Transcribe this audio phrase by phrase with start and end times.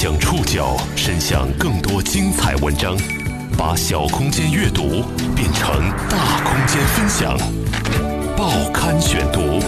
[0.00, 2.96] 将触角伸向更多精彩文章，
[3.58, 5.04] 把小空间阅读
[5.36, 7.36] 变成大空间分享。
[8.34, 9.60] 报刊选读，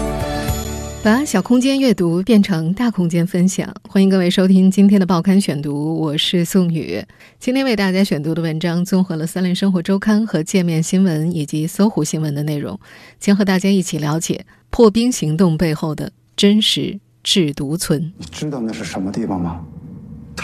[1.04, 3.70] 把小空间阅读变成大空间分享。
[3.86, 7.04] 欢迎各位收听今天的报刊选读，我是宋宇。
[7.38, 12.80] 今天为大家选读的文章综合了《三联生活周刊》和界面新闻以及搜狐新闻的内容，
[13.20, 18.10] 将和大家一起了解破冰行动背后的真实制毒村。
[18.16, 19.60] 你知道那是什么地方吗？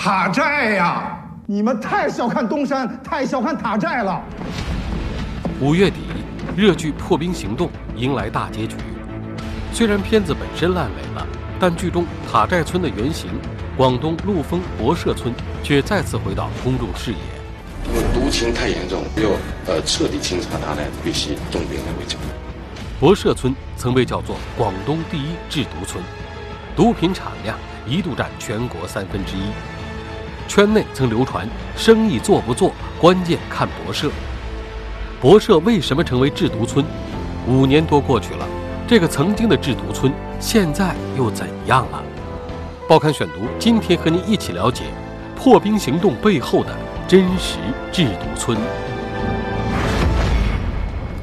[0.00, 1.18] 塔寨呀！
[1.44, 4.22] 你们太小看东山，太小看塔寨了。
[5.60, 5.96] 五月底，
[6.56, 8.76] 热剧《破冰行动》迎来大结局。
[9.72, 11.26] 虽然片子本身烂尾了，
[11.58, 13.28] 但剧中塔寨村的原型——
[13.76, 17.18] 广东陆丰博社村，却再次回到公众视野。
[17.88, 19.30] 因为毒情太严重，要
[19.66, 22.16] 呃彻底清查它呢，必须重兵来围剿。
[23.00, 26.00] 博社村曾被叫做广东第一制毒村，
[26.76, 29.50] 毒品产量一度占全国三分之一。
[30.48, 34.10] 圈内曾流传生意做不做，关键看博社。
[35.20, 36.84] 博社为什么成为制毒村？
[37.46, 38.46] 五年多过去了，
[38.86, 42.02] 这个曾经的制毒村现在又怎样了？
[42.88, 44.84] 报刊选读今天和您一起了解
[45.36, 46.74] 破冰行动背后的
[47.06, 47.58] 真实
[47.92, 48.56] 制毒村。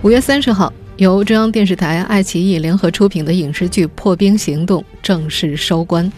[0.03, 6.11] 五月三十号，由中央电视台、爱奇艺联合出品的影视剧《破冰行动》正式收官。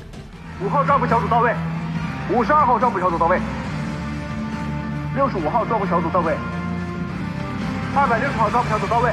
[0.62, 1.52] 五号抓捕小组到位。
[2.30, 3.40] 五十二号抓捕小组到位，
[5.16, 6.36] 六十五号抓捕小组到位，
[7.96, 9.10] 二百六十号抓捕小组到位。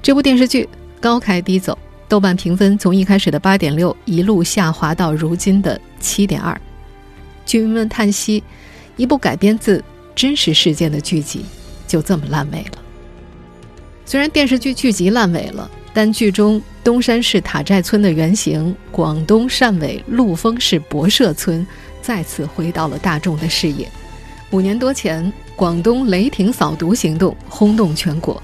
[0.00, 0.68] 这部电视剧
[1.00, 1.76] 高开低走，
[2.06, 6.56] 豆瓣评分从一开始的八点六一路下滑到如今的七点二。
[7.44, 8.44] 剧迷们叹息：
[8.96, 9.82] 一部改编自
[10.14, 11.44] 真实事件的剧集
[11.88, 12.78] 就这么烂尾了。
[14.06, 21.66] 虽然电视剧剧集烂尾了，但剧中东山市塔寨村的原型——广东汕尾陆丰市博社村。
[22.04, 23.88] 再次回到了大众的视野。
[24.50, 28.40] 五年多前，广东雷霆扫毒行动轰动全国。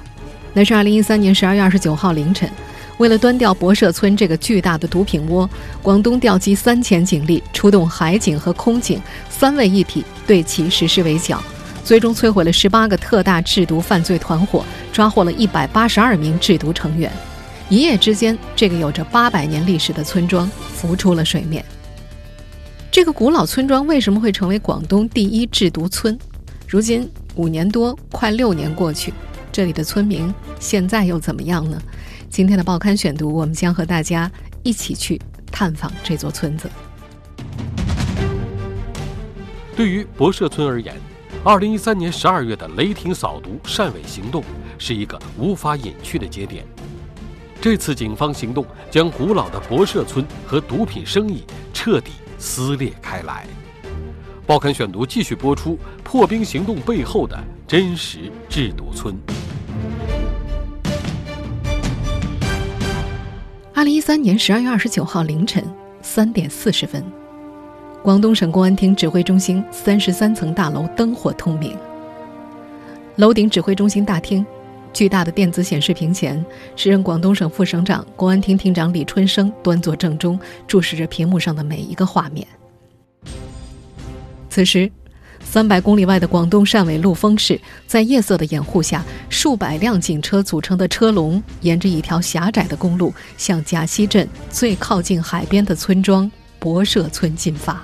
[0.54, 2.50] 那是二零一三年十二月二十九号凌晨，
[2.96, 5.48] 为了端掉博社村这个巨大的毒品窝，
[5.82, 11.40] 广东调集三千警力，出动海警和空警三位一体对其实施围剿，
[11.84, 17.12] 最终摧毁了十八个特大制毒犯罪团伙，抓获了一百八十二名制毒成员。
[17.68, 21.64] 一夜之间，这个有着八百年历史的村庄浮出了水面。
[22.92, 26.18] 这个古老村庄为什么会成为广东第一制毒村？
[26.66, 29.14] 如今五年多，快六年过去，
[29.52, 31.80] 这里的村民现在又怎么样呢？
[32.28, 34.28] 今天的报刊选读，我们将和大家
[34.64, 35.20] 一起去
[35.52, 36.68] 探访这座村子。
[39.76, 40.96] 对于博社村而言，
[41.44, 44.42] 二零一三年十二月的雷霆扫毒汕尾行动
[44.78, 46.64] 是一个无法隐去的节点。
[47.60, 52.10] 这次警方行动将古老的博社村和毒品生意彻底。
[52.40, 53.46] 撕裂开来。
[54.46, 59.14] 报刊选读继续播出破冰行动背后的真实制毒村。
[63.72, 65.64] 二零一三年十二月二十九号凌晨
[66.02, 67.04] 三点四十分，
[68.02, 71.76] 广东省公安厅指挥中心三十三层大楼灯火通明。
[73.16, 74.44] 楼顶指挥中心大厅，
[74.92, 76.44] 巨大的电子显示屏前，
[76.76, 82.46] 时任广东省副省长、公安厅厅长李春生端坐正中，注视着屏幕上的每一个画面。
[84.48, 84.90] 此时，
[85.42, 97.80] 三百公里外的广东汕尾陆丰市，在夜色的掩护下，数百辆警车组成的车龙，沿着一条狭窄的公路，向甲溪镇最靠近海边的村庄博社村进发。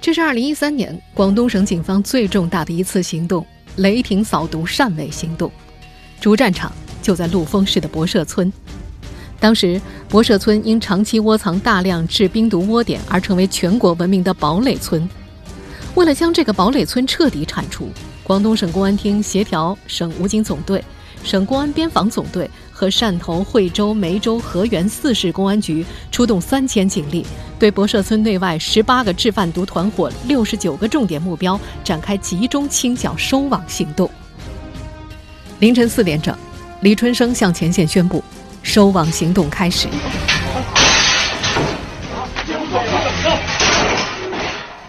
[0.00, 3.46] 这是二零一三年广东省警方最重大的一次行动——
[3.76, 5.50] 雷霆扫毒汕尾行动。
[6.22, 6.70] 主战场
[7.02, 8.50] 就在陆丰市的博社村。
[9.40, 15.06] 当时，博社村因长期窝藏大量制冰毒窝点而成为全国闻名的堡垒村。
[15.96, 17.88] 为了将这个堡垒村彻底铲除，
[18.22, 20.84] 广东省公安厅协调省武警总队、
[21.24, 27.26] 省公安边防总队和汕头、惠州、梅州、河源四市公安局出动三千警力，
[27.58, 34.08] 对博社村内外十八个制贩毒团伙、六十九个重点目标展开集中清剿收网行动。
[35.62, 36.36] 凌晨四点整，
[36.80, 38.20] 李春生向前线宣布，
[38.64, 39.86] 收网行动开始。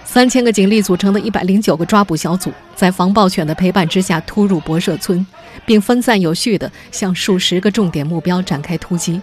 [0.03, 5.23] 三千个警力组成的一百零九个抓捕小组，在防暴犬的陪伴之下突入博社村，
[5.63, 9.21] 并分散有序地向数十个重点目标展开突击。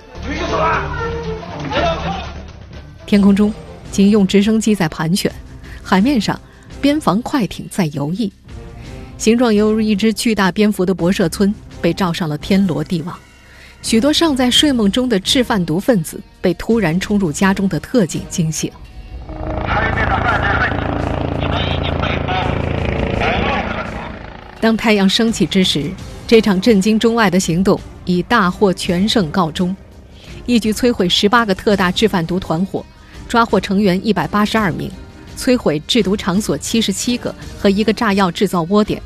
[3.06, 3.52] 天空中，
[3.90, 5.28] 警用直升机在盘旋，
[5.82, 6.40] 海面上，
[6.80, 8.30] 边防快艇在游弋。
[9.20, 13.14] 形状犹如一只巨大蝙蝠的博社村被罩上了天罗地网，
[13.82, 18.72] 许多尚在睡梦中的制贩毒分子被突然冲入家中的特警惊醒。
[24.58, 25.90] 当太阳升起之时，
[26.26, 29.76] 这场震惊中外的行动以大获全胜告终。
[30.46, 32.82] 一举摧毁十八个特大制贩毒团伙，
[33.28, 34.90] 抓获成员一百八十二名，
[35.36, 39.00] 摧毁制毒场所七十七个和一个炸药制造窝点，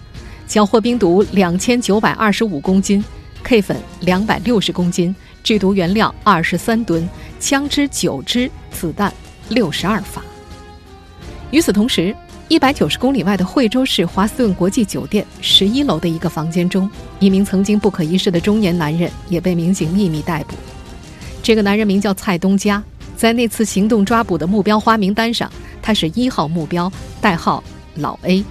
[0.47, 3.03] 缴获冰毒两千九百二十五公斤
[3.43, 7.09] ，K 粉两百六十公斤，制毒原料二十三吨，
[7.41, 9.13] 枪支九支，子弹
[9.49, 10.23] 六十二发。
[11.51, 12.15] 与此同时，
[12.49, 20.55] 一百九十公里外的惠州市华斯顿国际酒店十一楼的一个房间中，一名曾经不可一世的中年男人也被民警秘密逮捕。
[21.43, 22.83] 这个男人名叫蔡东家，
[23.17, 25.51] 在那次行动抓捕的目标花名单上，
[25.81, 27.63] 他是一号目标，代号
[27.97, 28.45] 老 A。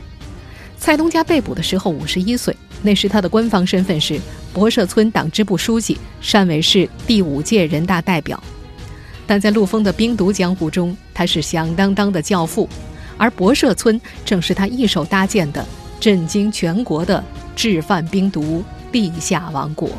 [0.84, 4.20] 蔡东家被捕的时候五十一岁，那时他的官方身份是
[4.52, 8.44] 博社村党支部书记、汕尾市第五届人大代表。
[9.26, 12.68] 但在陆丰的冰毒江湖中，他是响当当的教父。
[13.18, 15.66] 而博社村正是他一手搭建的
[16.02, 17.24] 震惊全国的
[17.56, 19.90] 制贩冰毒地下王国。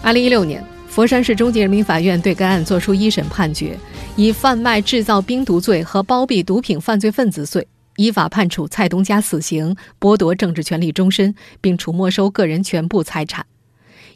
[0.00, 3.78] 二零一六年，佛山市中级人民法院对该案作出一审判决，
[4.16, 7.66] 以贩卖制造冰毒罪和包庇毒品犯罪分子罪，
[8.00, 13.44] 依法判处蔡东家死刑，剥夺政治权利终身，并处没收个人全部财产。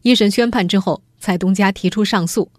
[0.01, 2.51] 一审宣判之后，蔡东家提出上诉。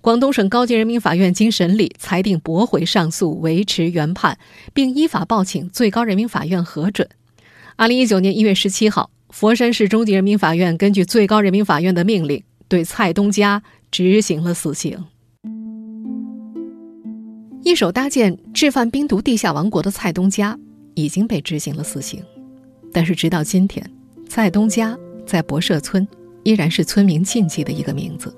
[0.00, 4.38] 广东省高级人民法院经审理，裁定驳回上诉，维持原判，
[4.72, 7.06] 并依法报请最高人民法院核准。
[7.76, 15.04] 二零一九年一月十七号，佛山市中级人民法院根据最高人民法院的命令，对蔡东家执行了死刑。
[17.64, 20.58] 一手搭建制贩冰毒地下王国的蔡东家
[20.94, 22.20] 已经被执行了死刑，
[22.92, 23.88] 但是直到今天，
[24.28, 26.06] 蔡东家在博社村
[26.42, 28.34] 依然是村民禁忌的一个名字。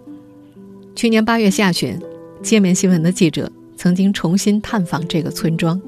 [0.94, 1.99] 去年八月下旬，
[2.43, 5.81] 界面新闻的记者曾经重新探访这个村庄。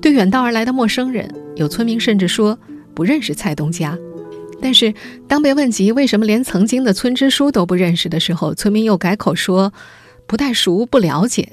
[0.00, 2.58] 对远道而来的陌生人，有村民甚至说
[2.94, 3.96] 不认识蔡东家。
[4.60, 4.92] 但是，
[5.28, 9.72] 当被问及为什么连曾经的村支书都不认识的时候，村民又改口说
[10.26, 11.48] 不太熟、不了解。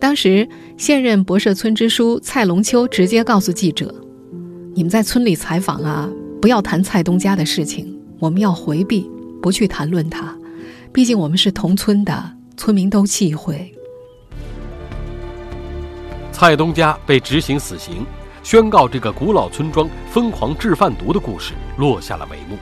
[0.00, 3.92] 当时，现任博社村支书蔡龙秋直接告诉记者
[4.74, 6.08] ：“你们在村里采访啊，
[6.40, 9.10] 不要谈蔡东家的事情，我们要回避，
[9.42, 10.36] 不去谈论他。”
[10.94, 13.74] 毕竟我们是同村的，村民都忌讳。
[16.30, 18.06] 蔡东家被执行死刑，
[18.44, 22.56] 宣告这个古老村庄疯狂制贩毒的故事落下了帷幕。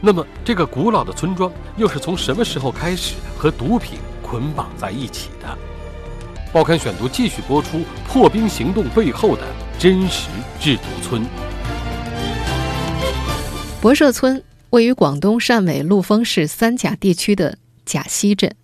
[0.00, 5.56] 那么，这个古老的村庄又是从什么时候开始和毒品捆绑在一起的？
[6.52, 9.42] 报刊选读继续播出破冰行动背后的
[9.78, 10.28] 真实
[10.60, 11.24] 制毒村——
[13.80, 14.42] 博社村。
[14.68, 18.54] 位于广东汕尾陆丰市三甲地区的甲西镇，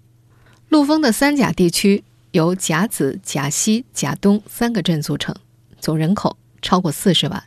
[0.68, 5.34] 陆丰的三甲地区由甲子、甲西、甲东三个镇组成，
[5.78, 7.44] 总人口超过四十万。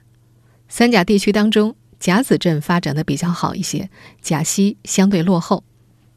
[0.70, 3.90] 三甲地区当中，甲子镇发展的比较好一些，
[4.22, 5.64] 甲西相对落后。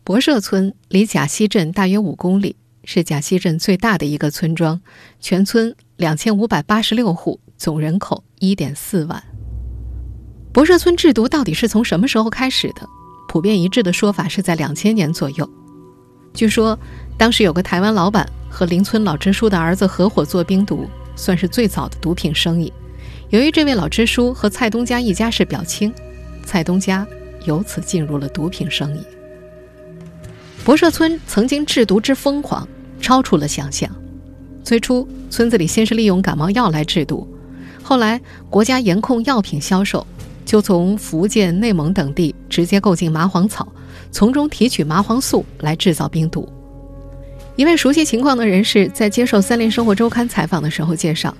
[0.02, 4.80] 博社村离甲西镇大约五公里，是甲西镇最大的一个村庄，
[5.20, 9.22] 全村两千五百八十六户，总人口一点四万。
[10.52, 12.86] 博社村制毒到底是从什么时候开始的？
[13.28, 15.50] 普遍一致的说法是在两千年左右。
[16.32, 16.78] 据说
[17.16, 22.72] 当时有个台湾老板和邻村老支书的儿子合伙做冰毒，算是最早的毒品生意。
[23.30, 25.92] 由于这位老支书和蔡东家一家是表亲，
[26.44, 27.04] 蔡东家
[27.44, 29.00] 由此进入了毒品生意。
[30.64, 32.66] 博社村曾经制毒之疯狂，
[33.04, 33.90] 超出了想象。
[34.64, 37.28] 最初村子里先是利用感冒药来制毒，
[37.82, 38.18] 后来
[38.48, 40.06] 国家严控药品销售。
[40.46, 43.66] 就从福建、内蒙等地直接购进麻黄草，
[44.12, 46.46] 从中提取麻黄素来制造冰毒。
[47.56, 51.34] 一位熟悉情况的人士在接受《三联生活周刊》采访的时候介绍，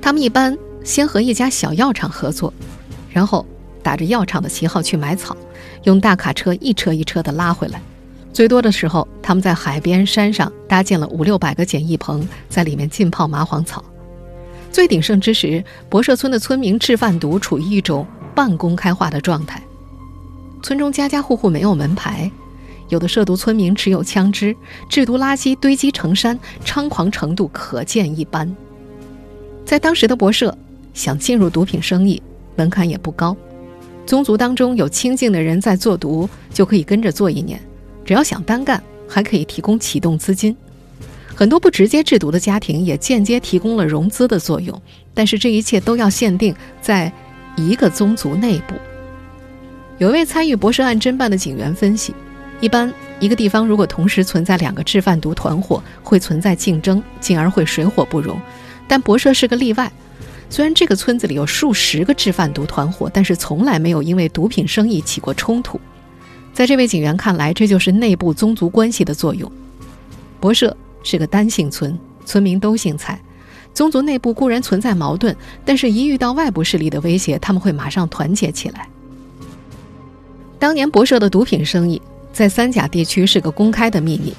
[0.00, 2.54] 他们一般先和一家小药厂合作，
[3.10, 3.44] 然后
[3.82, 5.36] 打着药厂的旗号去买草，
[5.82, 7.82] 用大卡车一车一车的拉回来。
[8.36, 13.82] 最多的时候，他们在海边、山上搭建了五六百个简易棚，在里面浸泡麻黄草。
[14.70, 18.06] 最鼎盛之时，博社村的村民制贩毒处于一种。
[18.34, 19.62] 半公开化的状态，
[20.62, 22.30] 村中家家户户没有门牌，
[22.90, 24.54] 有的涉毒村民持有枪支，
[24.90, 28.54] 制毒垃圾堆积成山，猖狂程度可见一斑。
[29.64, 30.54] 在当时的博社，
[30.92, 32.22] 想进入毒品生意，
[32.56, 33.34] 门槛也不高，
[34.04, 37.58] 宗族当中有清静的人在做毒，就可以跟着做一年，
[38.06, 40.56] 只要想单干，还可以提供启动资金。
[41.34, 44.80] 很多不直接制毒的家庭也间接提供了融资的作用，
[45.12, 47.12] 但是这一切都要限定在。
[47.58, 48.74] 一个宗族内部，
[49.96, 52.14] 有一位参与博士案侦办的警员分析：
[52.60, 58.38] 一般一个地方如果同时存在两个制贩毒团伙，会存在竞争，进而会水火不容。
[58.86, 59.90] 但博社是个例外，
[60.50, 65.80] 虽然这个村子里有数十个制贩毒团伙，但是从来没有因为毒品生意起过冲突。
[66.56, 69.52] 在这位警员看来，这就是内部宗族关系的作用。
[70.40, 73.20] 博社是个单姓村，村民都姓蔡，
[73.74, 75.36] 宗族内部固然存在矛盾，
[75.66, 78.88] 但是一遇到外部势力的威胁，他们会马上团结起来。
[80.58, 82.00] 当年博社的毒品生意
[82.32, 84.32] 在三甲地区是个公开的秘密，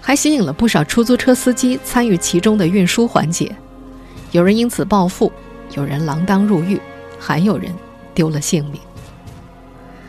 [0.00, 3.54] 还吸引了不少出租车司机参与其中的运输环节。
[4.32, 5.30] 有人因此暴富，
[5.76, 6.80] 有人锒铛入狱，
[7.16, 7.72] 还有人
[8.12, 8.80] 丢了性命。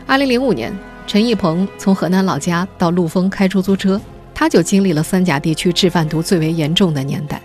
[0.07, 0.73] 二零零五年。
[1.07, 3.99] 陈义鹏从河南老家到陆丰开出租车，
[4.33, 7.41] 他就经历了三甲地区制贩毒最为严重的年代。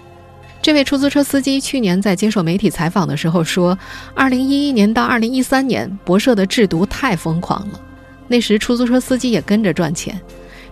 [0.63, 3.77] 这位出租车司机去年在接受媒体采访的时候说
[4.17, 7.81] ：“2011 年到2013年，博社的制毒太疯狂了，
[8.29, 10.21] 那时出租车司机也跟着赚钱，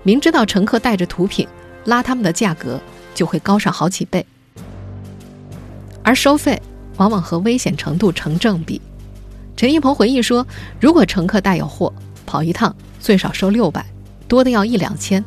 [0.03, 1.47] 明知道乘客带着毒品，
[1.85, 2.81] 拉他们的价格
[3.15, 4.25] 就会高上好几倍，
[6.03, 6.61] 而收费
[6.97, 8.81] 往往和危险程度成正比。”
[9.57, 10.45] 陈义鹏回忆说
[10.81, 11.93] ：“如果乘客带有货，
[12.25, 13.85] 跑一趟最少收六百，
[14.27, 15.25] 多的要一两千。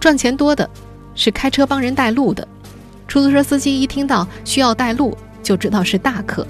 [0.00, 0.68] 赚钱多的
[1.14, 2.46] 是开车帮人带路的，
[3.06, 6.46] 出租车司机一听到需要带路，就知道是大客。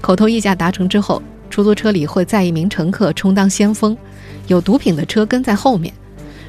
[0.00, 3.96] 口头议价达成之后，出租车里会载一名乘客充当先锋，
[4.46, 5.92] 有毒品的车跟在后面。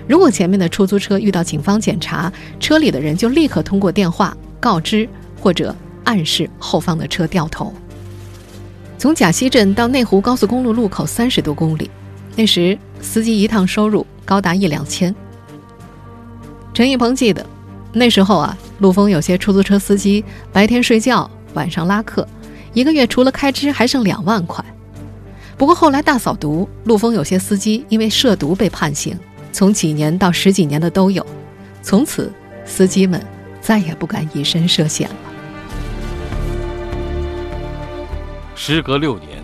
[0.07, 5.07] 如果前面的出租车遇到警方检查，车里的人就立刻通过电话告知
[5.39, 7.73] 或者暗示后方的车掉头。
[8.97, 11.89] 从甲溪镇到内湖高速公路路口三十多公里。
[12.39, 15.13] 那时司机一趟收入高达一两千。
[16.73, 17.45] 陈义鹏记得，
[17.91, 22.25] 那时候啊，陆丰有些出租车司机白天睡觉，晚上拉客，
[22.71, 24.63] 一个月除了开支还剩两万块。
[25.57, 29.19] 不过后来大扫毒，陆丰有些司机因为涉毒被判刑，
[29.51, 31.25] 从几年到十几年的都有。
[31.81, 32.31] 从此，
[32.63, 33.21] 司机们
[33.59, 35.15] 再也不敢以身涉险了。
[38.55, 39.38] 时隔六年。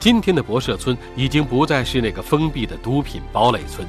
[0.00, 3.86] 今天的博社村已经不再是那个封闭的毒品堡垒村。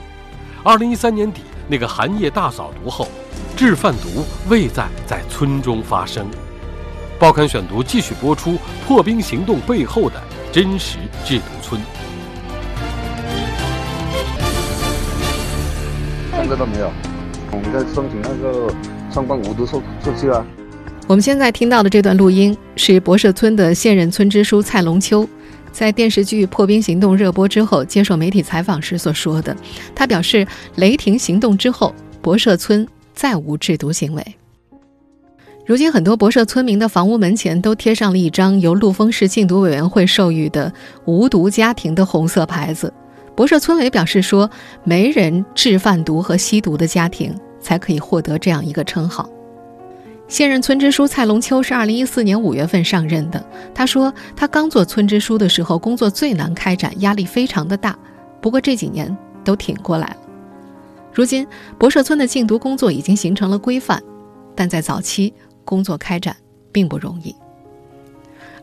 [0.63, 3.07] 二零一三年底，那个寒夜大扫毒后，
[3.55, 6.25] 制贩毒未再在村中发生。
[7.19, 10.19] 报刊选读继续播出破冰行动背后的
[10.51, 11.79] 真实制毒村。
[16.31, 16.91] 三个都没有，
[17.51, 18.73] 我们在申请那个
[19.11, 20.43] 相关无毒出出去啊。
[21.05, 25.29] 我们现在听到的这段录音是博社村的现任村支书蔡龙秋。
[25.71, 29.55] 在电视剧《破冰行动》热播之后，接受媒体采访时所说的，
[29.95, 30.45] 他表示
[30.75, 34.35] ：“雷霆行动之后，博社村再无制毒行为。
[35.65, 40.73] 如今，很多博社村民的房屋门前都贴上了一张由陆丰市禁毒委员会授予的
[41.05, 42.91] ‘无毒家庭’的红色牌子。
[43.35, 44.49] 博社村委表示说，
[44.83, 49.29] 没人制贩毒和吸毒的家庭才可以获得这样一个称号。”
[50.29, 53.43] 现任村支书蔡龙秋是二零一四年五月份上任的。
[53.73, 57.97] 他说，他刚做村支书的时候，工作最难开展，压力非常的大。
[58.39, 60.17] 不过这几年都挺过来了。
[61.11, 61.47] 如今，
[61.79, 64.01] 博社村的禁毒工作已经形成了规范，
[64.55, 65.33] 但在早期
[65.65, 66.35] 工作开展
[66.71, 67.35] 并不容易。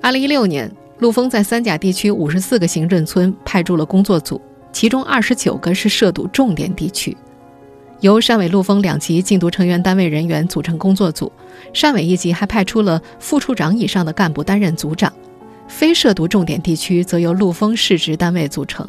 [0.00, 0.70] 二零一六年，
[1.00, 4.40] 陆丰在三甲地区五十四个行政村派驻了工作组，
[4.73, 7.16] 其中二十九个是涉毒重点地区。
[8.00, 11.33] 由汕尾、陆丰两级禁毒成员单位人员组成工作组，
[11.73, 15.12] 汕尾一级还派出了副处长以上的干部担任组长，
[15.67, 18.87] 非涉毒重点地区则由陆丰市直单位组成。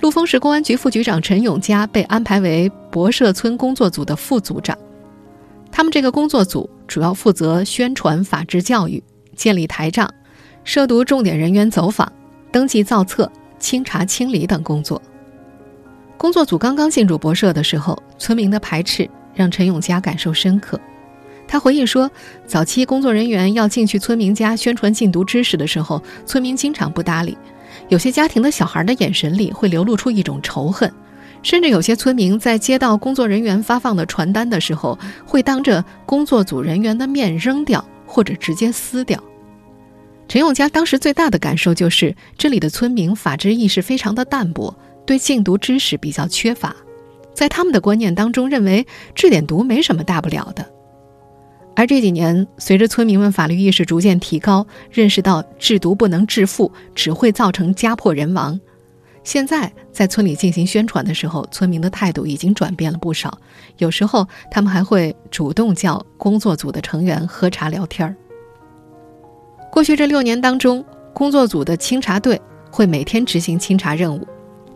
[0.00, 4.78] 陆丰市公安局副局长陈永佳被安排为博社村工作组的副组长，
[5.72, 9.02] 他们这个工作组主要负责宣传法治教育、
[9.34, 10.08] 建立台账、
[10.62, 12.12] 涉毒重点人员走访、
[12.52, 15.00] 登记造册、清查清理等工作。
[16.16, 20.80] 工作组刚刚进驻博社的时候，村民的排斥让陈永佳感受深刻。
[21.46, 22.10] 他回忆说，
[22.46, 27.36] 早期工作人员要进去村民家宣传禁毒知识的时候，村民经常不搭理，
[27.88, 30.90] 有些家庭的小孩的眼神里会流露出一种仇恨，
[31.42, 39.22] 甚至有些村民在接到工作人员发放的传单的时候，会当着工作组人员的面扔掉或者直接撕掉。
[40.26, 44.74] 陈永佳当时最大的感受就是，这里的村民法治意识非常的淡薄。
[45.06, 46.74] 对禁毒知识比较缺乏，
[47.32, 50.64] 在他们的观念当中，认为制点毒没什么大不了的。
[51.76, 58.60] 而这几年，随着村民们法律意识逐渐提高，认识到制毒不能致富，只会造成家破人亡。
[59.24, 63.36] 现在在村里进行宣传的时候，村民的态度已经转变了不少。
[63.78, 68.14] 有时候，他们还会主动叫工作组的成员喝茶聊天儿。
[69.72, 74.24] 过去这六年当中，工作组的清查队会每天执行清查任务。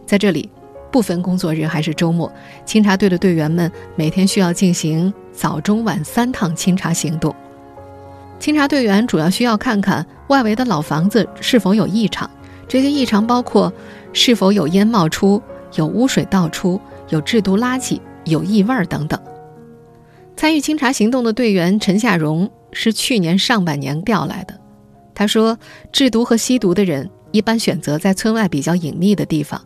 [0.08, 0.48] 在这里，
[0.90, 2.32] 不分工作日还是周末，
[2.64, 7.36] 清查队的队员们每天需要进行早中晚三趟清查行动。
[8.40, 12.30] 清查队员主要需要看看外围的老房子是否有异常，
[12.66, 13.70] 这些异常包括
[14.14, 15.42] 是否有烟冒出、
[15.74, 19.20] 有污水倒出、有制毒垃圾、有异味等等。
[20.38, 24.58] 参与清查行动的队员陈夏荣是去年上半年调来的。
[25.14, 25.58] 他说，
[25.92, 29.60] 制毒和吸毒的人一般选择在村外比较隐秘的地方，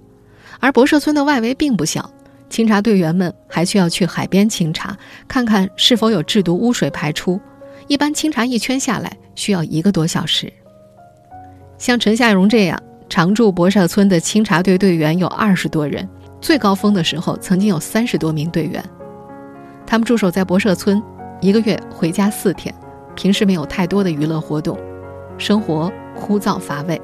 [0.62, 2.08] 而博社村的外围并不小，
[2.48, 7.40] 清查队员们还需要去海边清查，看看是否有制毒污水排出。
[7.88, 10.50] 一般清查一圈下来需要一个多小时。
[11.78, 16.08] 像陈夏荣这样常驻博社村的清查队队员有二十多人，
[16.40, 18.82] 最高峰的时候曾经有三十多名队员。
[19.84, 21.02] 他们驻守在博社村，
[21.40, 22.72] 一个月回家四天，
[23.16, 24.78] 平时没有太多的娱乐活动，
[25.38, 27.02] 生活枯燥乏味。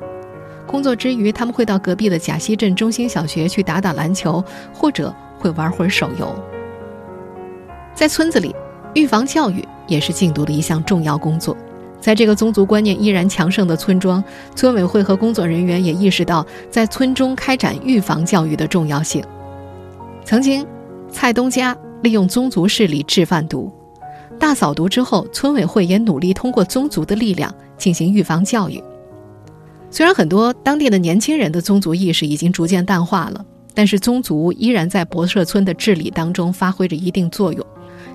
[0.69, 6.33] 工作之余，他们会到隔壁的贾溪镇中心小学去打打篮球，或者会玩会儿手游。
[7.95, 8.55] 在村子里，
[8.95, 11.57] 预防教育也是禁毒的一项重要工作。
[11.99, 14.23] 在这个宗族观念依然强盛的村庄，
[14.55, 19.25] 村委会和工作人员也意识到在村中开展预防教育的重要性。
[20.25, 20.65] 曾经，
[21.11, 21.77] 蔡东家。
[22.01, 23.73] 利用宗族势力制贩毒，
[24.39, 28.81] 大扫毒之后，村委会也努力通过宗族的力量进行预防教育。
[29.91, 37.65] 虽然很多当地的年轻人的宗族意识已经逐渐淡化了，但是宗族依然在博社村的治理当中发挥着一定作用。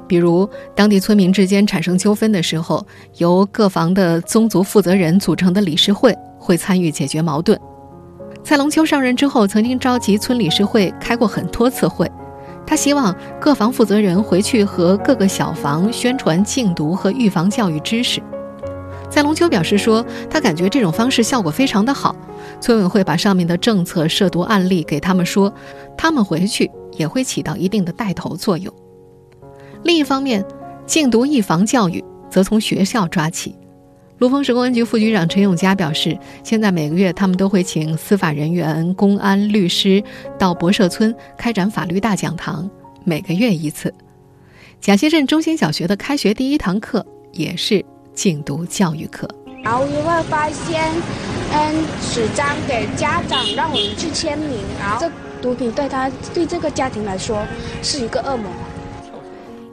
[0.08, 2.86] 比如，当地村民之间产生纠纷的时候，
[3.18, 7.60] 由各房的宗族负责人组成的理事会会参与解决矛盾。
[8.44, 12.10] 蔡龙秋上任之后，曾经召集村理事会开过很多次会。
[12.68, 18.22] 他希望各房负责人回去和各个小房宣传禁毒和预防教育知识。
[19.14, 22.16] 在龙秋表示说，他感觉这种方式效果非常的好。
[22.60, 25.54] 村委会把上面的政策涉毒案例给他们说，
[25.96, 28.74] 他们回去也会起到一定的带头作用。
[29.84, 30.44] 另一方面，
[30.88, 33.56] 禁毒预防教育则从学校抓起。
[34.18, 40.04] 陆丰市公安局副局长陈永佳表示，现在每个月他们都会请司法人员、公安、律师
[40.40, 42.68] 到博社村开展法律大讲堂，
[43.04, 43.94] 每个月一次。
[44.82, 49.28] 贾溪镇中心小学的开学第一堂课也是禁毒教育课。
[49.64, 50.92] 然后就会发现，
[51.54, 55.10] 嗯，纸张给家长让我们去签名，然后这
[55.42, 57.46] 毒品对他对这个家庭来说
[57.82, 58.52] 是一个恶魔。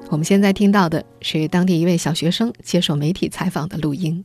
[0.09, 4.25] 我们现在听到的是当地一位小学生接受媒体采访的录音。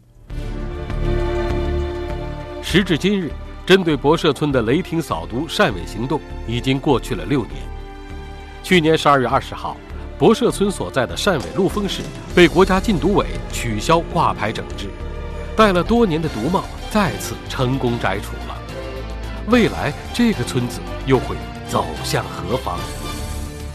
[2.62, 3.32] 时至今日，
[3.66, 7.56] 针对博社村的雷霆扫毒善尾行动已经过去了六年。
[8.64, 9.78] 去年十二月二十号，
[10.18, 12.02] 博社村所在的汕尾陆丰市
[12.34, 14.88] 被国家禁毒委取消挂牌整治，
[15.58, 18.58] 戴了多年的毒帽再次成功摘除了。
[19.50, 21.36] 未来这个村子又会
[21.68, 22.80] 走向何方？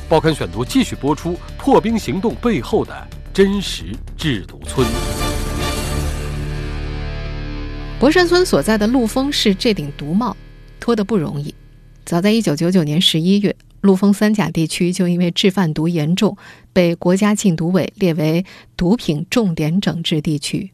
[0.09, 4.87] 报刊选读继续播出破冰行动背后的真实制毒村。
[7.99, 10.35] 博山村所在的陆丰市这顶毒帽
[10.81, 11.55] 脱得不容易。
[12.07, 16.37] 早在一九九九年十一月，陆丰三甲地区就因为制贩毒严重，
[16.73, 18.45] 被国家禁毒委列为
[18.77, 20.73] 毒品重点整治地区。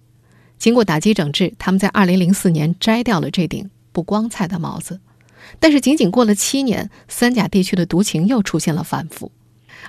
[0.58, 5.00] 经过打击整治，他们在二零零四年摘掉了这顶不光彩的帽子。
[5.60, 9.30] 但是仅仅过了七年，三甲地区的毒情又出现了反复。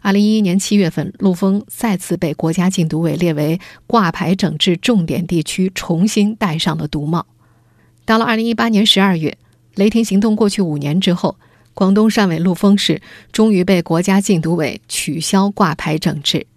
[0.03, 7.25] 二零一一年七月份，陆丰再次被国家禁毒委列为挂牌整治重点地区，重新戴上了毒帽。
[8.05, 9.37] 到了二零一八年十二月，
[9.73, 11.37] 雷霆行动过去五年之后，
[11.77, 16.47] 广东汕尾陆丰市终于被国家禁毒委取消挂牌整治。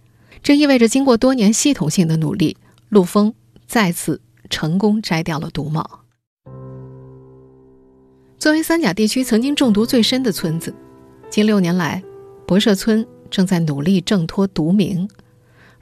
[0.42, 2.56] 这意味着，经过多年系统性的努力，
[2.88, 3.34] 陆丰
[3.66, 6.00] 再次成功摘掉了毒帽。
[8.38, 10.74] 作为三甲地区曾经中毒最深的村子，
[11.28, 12.02] 近六年来，
[12.46, 13.06] 博社村。
[13.30, 15.08] 正在努力挣脱毒名。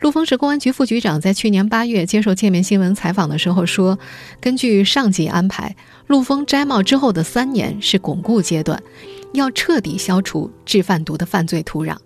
[0.01, 3.98] 陆丰市公安局副局长在去年八月接受界面新闻采访的时候说
[4.38, 5.74] ：“根据上级安排，
[6.09, 8.83] 陆丰摘帽之后的三年是巩固阶段，
[9.32, 11.96] 要彻底消除制贩毒的犯罪土壤。”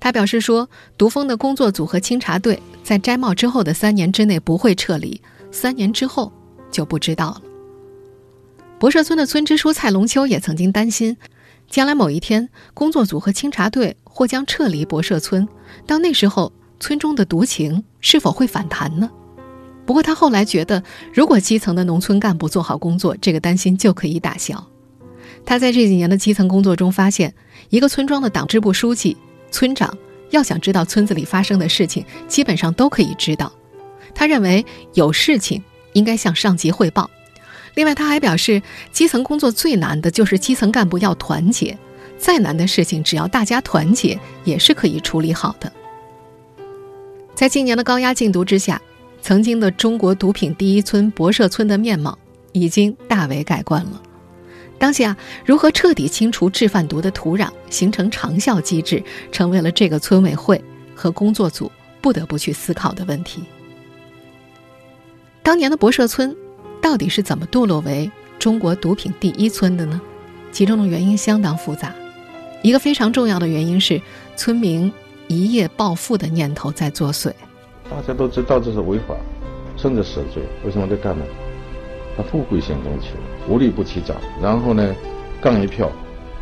[0.00, 6.32] 他表示说：“毒蜂的工作组和清查队在摘帽之后的三年之内不会撤离，三年之后
[6.70, 7.42] 就不知道了。”
[8.78, 11.16] 博社村的村支书蔡龙秋也曾经担心。
[11.70, 15.48] 将来某一天，工作组和清查队或将撤离博社村，
[15.86, 19.10] 到那时候，村中的毒情是否会反弹呢？
[19.86, 24.62] 不过他后来觉得，如果基层的农村干部做好工作，这个担心就可以打消。
[25.46, 27.34] 他在这几年的基层工作中发现，
[27.68, 29.16] 一个村庄的党支部书记、
[29.50, 29.96] 村长
[30.30, 33.52] 要想知道村子里发生的事情，基本上都可以知道。
[34.14, 37.10] 他认为有事情应该向上级汇报。
[37.74, 41.76] 另外，他还表示，基层工作最难的就是基层干部要团结，
[42.16, 45.72] 再难的事情，只要大家团结，也是可以处理好的。
[47.34, 48.80] 在今年的高压禁毒之下，
[49.20, 52.16] 曾经的中国毒品第一村博社村的面貌
[52.52, 54.00] 已经大为改观了。
[54.78, 60.62] 当下，如何彻底清除制贩毒的土壤，形成长效机制，成为了这个村委会
[60.94, 63.44] 和工作组不得不去思考的问题。
[65.42, 66.36] 当年的博社村，
[66.82, 70.00] 到底是怎么堕落为中国毒品第一村的呢？
[70.52, 71.94] 其中的原因相当复杂。
[72.62, 74.00] 一个非常重要的原因是，
[74.36, 74.92] 村民
[75.28, 77.32] 一夜暴富的念头在作祟。
[77.90, 79.14] 大家都知道这是违法，
[79.76, 81.24] 甚至死罪，为什么在干呢？
[82.16, 83.08] 他富贵险中求，
[83.48, 84.14] 无利不起早。
[84.40, 84.94] 然后呢，
[85.40, 85.90] 干一票，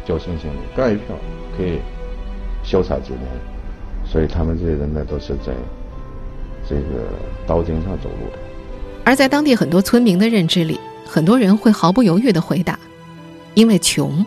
[0.06, 1.16] 侥幸心理，干一票
[1.56, 1.78] 可以
[2.64, 3.22] 潇洒几年。
[4.04, 5.52] 所以他们这些人呢，都是在
[6.68, 7.08] 这个
[7.46, 8.38] 刀尖上走路的。
[9.04, 12.78] 而在当地很多村民的认知里，很多人会毫不犹豫地回答
[13.54, 14.24] ：“因为穷。”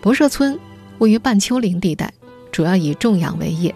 [0.00, 0.58] 博社村
[0.98, 2.12] 位于半丘陵地带，
[2.52, 3.74] 主要以种养为业，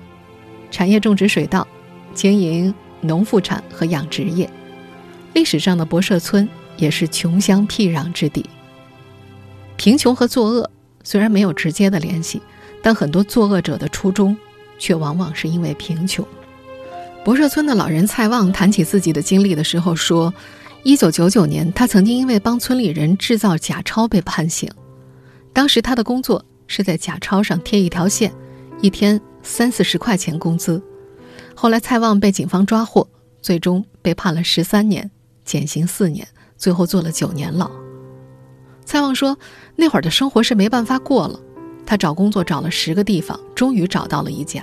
[0.70, 1.66] 产业种植水稻，
[2.14, 4.48] 经营农副产和养殖业。
[5.32, 8.44] 历史上的博社村也是穷乡僻壤之地。
[9.76, 10.70] 贫穷和作恶
[11.02, 12.40] 虽然没有直接的联系，
[12.82, 14.36] 但很多作恶者的初衷
[14.78, 16.26] 却往往是因为贫穷。
[17.24, 20.32] 博社村的老人蔡旺谈起自己的经历的时候说
[20.82, 24.68] ：“一九九九年，他曾经因为帮村里人制造假钞被判刑。”
[25.52, 28.32] 当时他的工作是在假钞上贴一条线，
[28.80, 30.82] 一天三四十块钱工资。
[31.54, 33.06] 后来蔡旺被警方抓获，
[33.40, 35.08] 最终被判了十三年，
[35.44, 36.26] 减刑四年，
[36.62, 37.68] 最后坐了九年牢。
[38.84, 39.36] 蔡旺说
[39.74, 41.40] ：“那会儿的生活是没办法过了，
[41.84, 44.62] 他找工作找了十个地方，终于找到了一家。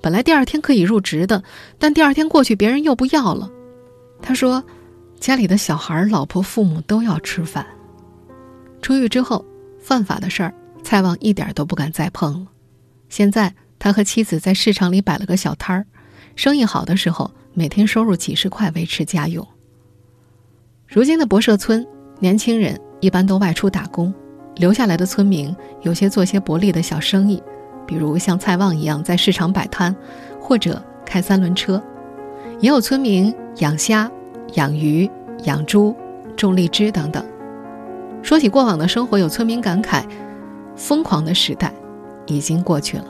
[0.00, 1.42] 本来第二天可以入职的，
[1.78, 3.50] 但第二天过去别人又不要了。
[4.22, 4.64] 他说，
[5.20, 7.66] 家里的小孩、老婆、父母都要吃饭。
[8.80, 9.44] 出狱之后。”
[9.78, 12.46] 犯法的事儿，蔡旺一点都不敢再碰了。
[13.08, 15.86] 现在他和妻子在市场里摆了个小摊儿，
[16.34, 19.46] 生意好的时候，每天收入几十块维持家用。
[20.88, 21.84] 如今的博社村，
[22.20, 24.14] 年轻人一般都外出打工，
[24.54, 27.42] 留下来的村民有些做些薄利的小生意，
[27.84, 29.94] 比如像蔡旺一样在市场摆摊，
[30.40, 31.82] 或者开三轮车。
[32.60, 34.08] 也有村民养虾、
[34.54, 35.10] 养鱼、
[35.42, 35.94] 养猪、
[36.36, 37.22] 种荔枝等等。
[38.22, 40.04] 说起过往的生活，有村民感慨
[40.76, 41.72] ：“疯狂的时代
[42.26, 43.04] 已经过去了。”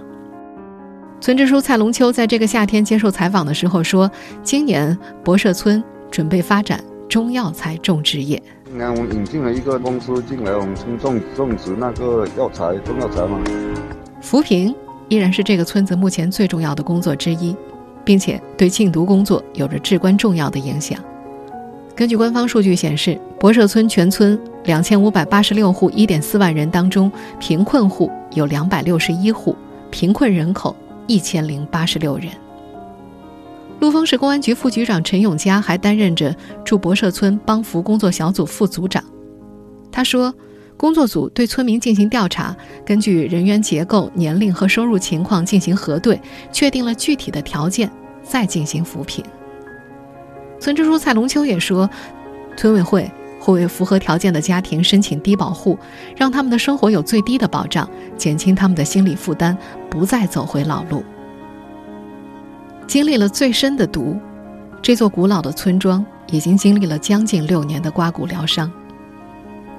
[1.20, 4.10] 村支书蔡龙秋在这个夏天接受采访的时候说
[4.42, 8.42] ：“今年博社村准备发展中药材种植业。
[8.64, 13.42] 今年我们引进了一个公司进来，我们村种种植那个药材，中药材嘛。
[14.20, 14.74] 扶贫
[15.08, 17.54] 依然是这个村子目前最重要的工作之一，
[18.04, 20.98] 并且对禁毒工作有着至关重要的影响。
[21.94, 29.56] 根据官方数据显示，博社村全村两千五百八十六户，一点四万人当中，贫困户有两百六十一户，
[29.90, 32.26] 贫困人口一千零八十六人。
[33.78, 36.34] 陆丰市公安局副局长陈永佳还担任着
[36.64, 39.04] 驻博社村帮扶工作小组副组长。
[39.92, 40.34] 他说，
[40.76, 46.20] 工作组对村民进行调查，根据人员结构、年龄和收入情况进行核对，
[46.52, 47.90] 确定了具体的条件，
[48.22, 49.24] 再进行扶贫。
[50.58, 51.88] 村支书蔡龙秋也说，
[52.56, 55.78] 村委会会为符合条件的家庭申请低保户，
[56.16, 59.56] 让他们的生活有最低的保障，减轻他们的心理负担，
[59.90, 61.04] 不再走回老路。
[62.86, 64.16] 经历了最深的毒，
[64.80, 68.70] 这座古老的村庄已经经历了将近六年的刮骨疗伤。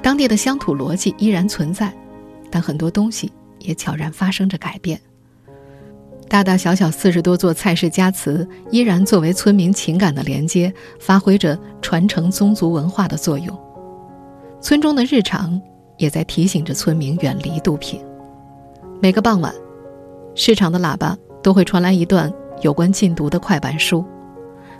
[0.02, 1.92] 当地的乡土逻辑依然存在，
[2.52, 5.00] 但很多东西也悄然发生着改变。
[6.30, 13.58] 大大小小四十多座蔡氏家祠，依然作为村民情感的连接，发挥着传承宗族文化的作用。
[14.60, 15.60] 村中的日常
[15.98, 18.02] 也在提醒着村民远离毒品。
[19.02, 19.54] 每个傍晚，
[20.36, 24.06] 市场的喇叭都会传来一段有关禁毒的快板书。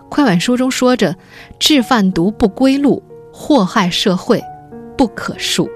[0.10, 1.16] 快板书中说着
[1.60, 4.42] ：“制贩毒不归路，祸害社会
[4.98, 5.68] 不可恕。”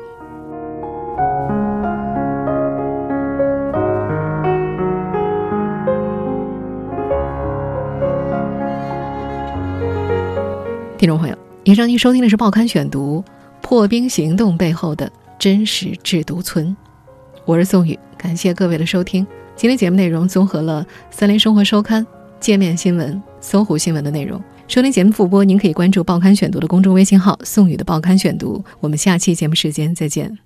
[10.98, 13.24] 听众朋友，以上您收听的是《报刊选读》
[13.60, 16.78] 破冰行动背后的真实制毒村，
[17.44, 19.26] 我是宋宇，感谢各位的收听。
[19.56, 20.84] 今天节目内容综合了
[21.16, 22.04] 《三联生活周刊》、
[22.40, 24.42] 界面新闻、搜狐新闻的内容。
[24.68, 28.64] 收听节目复播，您可以关注《报刊选读》的公众微信号“宋宇的报刊选读”。
[28.80, 30.42] 我们下期节目时间再见。